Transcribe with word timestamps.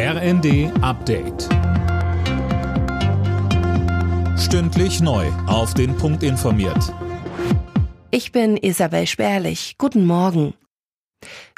RND 0.00 0.70
Update. 0.80 1.48
Stündlich 4.38 5.00
neu. 5.00 5.26
Auf 5.48 5.74
den 5.74 5.96
Punkt 5.96 6.22
informiert. 6.22 6.94
Ich 8.12 8.30
bin 8.30 8.56
Isabel 8.56 9.08
Spärlich. 9.08 9.74
Guten 9.76 10.06
Morgen. 10.06 10.54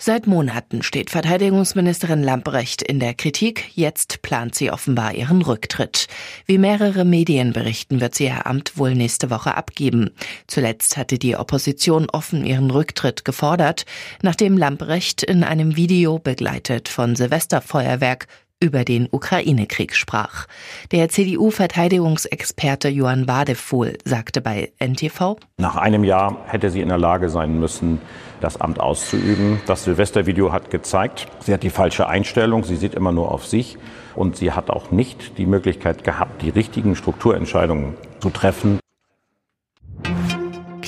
Seit 0.01 0.27
Monaten 0.27 0.83
steht 0.83 1.11
Verteidigungsministerin 1.11 2.23
Lamprecht 2.23 2.81
in 2.81 3.01
der 3.01 3.13
Kritik. 3.13 3.71
Jetzt 3.75 4.23
plant 4.23 4.55
sie 4.55 4.71
offenbar 4.71 5.15
ihren 5.15 5.43
Rücktritt. 5.43 6.07
Wie 6.47 6.57
mehrere 6.57 7.05
Medien 7.05 7.53
berichten, 7.53 8.01
wird 8.01 8.15
sie 8.15 8.25
ihr 8.25 8.47
Amt 8.47 8.79
wohl 8.79 8.95
nächste 8.95 9.29
Woche 9.29 9.55
abgeben. 9.55 10.11
Zuletzt 10.47 10.97
hatte 10.97 11.19
die 11.19 11.37
Opposition 11.37 12.09
offen 12.09 12.47
ihren 12.47 12.71
Rücktritt 12.71 13.27
gefordert, 13.27 13.85
nachdem 14.23 14.57
Lamprecht 14.57 15.23
in 15.23 15.45
einem 15.45 15.77
Video 15.77 16.19
begleitet 16.19 16.89
von 16.89 17.15
Silvesterfeuerwerk 17.15 18.27
über 18.61 18.85
den 18.85 19.09
Ukraine-Krieg 19.11 19.95
sprach. 19.95 20.47
Der 20.93 21.09
CDU-Verteidigungsexperte 21.09 22.89
Johann 22.89 23.27
Wadefuhl 23.27 23.97
sagte 24.05 24.43
bei 24.43 24.73
NTV, 24.79 25.37
Nach 25.57 25.77
einem 25.77 26.05
Jahr 26.05 26.45
hätte 26.47 26.71
sie 26.71 26.83
in 26.83 26.89
der 26.89 26.99
Lage 26.99 27.31
sein 27.31 27.59
müssen, 27.59 28.01
das 28.41 28.61
Amt 28.61 28.79
auszuüben. 28.81 29.61
Das 29.67 29.85
Silvestervideo 29.85 30.53
hat 30.53 30.71
gezeigt, 30.71 31.27
sie 31.41 31.55
hat 31.55 31.63
die 31.63 31.71
falsche 31.71 32.07
Einstellung, 32.07 32.65
sie 32.65 32.77
sieht 32.77 32.95
immer 32.95 33.13
nur 33.13 33.33
auf 33.33 33.47
sich 33.47 33.79
und 34.15 34.37
sie 34.37 34.53
hat 34.53 34.71
auch 34.71 34.91
nicht 34.91 35.39
die 35.39 35.47
Möglichkeit 35.47 36.05
gehabt, 36.05 36.43
die 36.43 36.51
richtigen 36.51 36.97
Strukturentscheidungen 36.97 37.95
zu 38.21 38.31
treffen. 38.31 38.80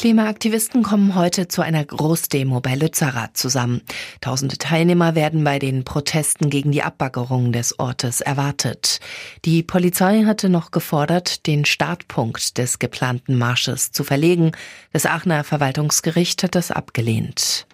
Klimaaktivisten 0.03 0.83
kommen 0.83 1.15
heute 1.15 1.47
zu 1.47 1.63
einer 1.63 1.85
Großdemo 1.85 2.59
bei 2.59 2.75
Lützerath 2.75 3.37
zusammen. 3.37 3.83
Tausende 4.21 4.59
Teilnehmer 4.59 5.15
werden 5.15 5.45
bei 5.45 5.61
den 5.61 5.85
Protesten 5.85 6.51
gegen 6.51 6.73
die 6.73 6.83
Abbaggerung 6.83 7.53
des 7.53 7.79
Ortes 7.79 8.21
erwartet. 8.21 8.99
Die 9.45 9.63
Polizei 9.63 10.25
hatte 10.25 10.49
noch 10.49 10.73
gefordert, 10.73 11.47
den 11.47 11.65
Startpunkt 11.65 12.59
des 12.59 12.81
geplanten 12.81 13.39
Marsches 13.39 13.93
zu 13.93 14.03
verlegen. 14.03 14.51
Das 14.93 15.07
Aachener 15.07 15.45
Verwaltungsgericht 15.45 16.43
hat 16.43 16.57
das 16.57 16.73
abgelehnt. 16.73 17.69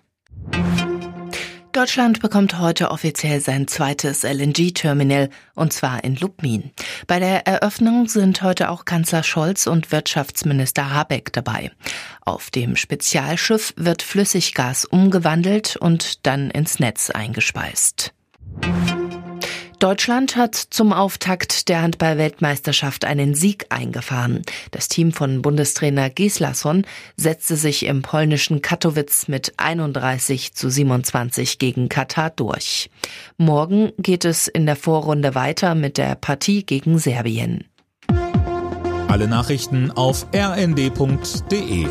Deutschland 1.79 2.21
bekommt 2.21 2.59
heute 2.59 2.91
offiziell 2.91 3.41
sein 3.41 3.69
zweites 3.69 4.25
LNG-Terminal, 4.25 5.31
und 5.55 5.73
zwar 5.73 6.03
in 6.03 6.17
Lubmin. 6.17 6.73
Bei 7.07 7.21
der 7.21 7.47
Eröffnung 7.47 8.09
sind 8.09 8.43
heute 8.43 8.71
auch 8.71 8.85
Kanzler 8.85 9.23
Scholz 9.23 9.69
und 9.69 9.93
Wirtschaftsminister 9.93 10.93
Habeck 10.93 11.33
dabei. 11.33 11.71
Auf 12.21 12.51
dem 12.51 12.75
Spezialschiff 12.75 13.75
wird 13.77 14.03
Flüssiggas 14.03 14.87
umgewandelt 14.87 15.77
und 15.77 16.27
dann 16.27 16.51
ins 16.51 16.81
Netz 16.81 17.11
eingespeist. 17.11 18.13
Deutschland 19.79 20.35
hat 20.35 20.57
zum 20.57 20.93
Auftakt 20.93 21.69
der 21.69 21.83
Handball-Weltmeisterschaft 21.83 23.05
einen 23.05 23.35
Sieg 23.35 23.67
eingefahren. 23.69 24.43
Das 24.73 24.89
Team 24.89 25.13
von 25.13 25.41
Bundestrainer 25.41 26.11
Gislason 26.11 26.85
setzte 27.17 27.55
sich 27.55 27.87
im 27.87 28.03
polnischen 28.03 28.61
Katowice 28.61 29.29
mit 29.29 29.55
31 29.57 30.55
zu 30.55 30.69
27 30.69 31.61
gegen 31.61 31.89
Katar 31.89 32.31
durch. 32.31 32.91
Morgen 33.37 33.93
geht 33.99 34.25
es 34.25 34.49
in 34.49 34.67
der 34.67 34.77
Vorrunde 34.77 35.37
weiter 35.37 35.77
mit 35.77 35.97
der 35.97 36.17
Partie 36.17 36.67
gegen 36.67 36.99
Serbien. 36.99 37.65
Alle 39.07 39.29
Nachrichten 39.29 39.93
auf 39.93 40.27
rnd.de 40.35 41.87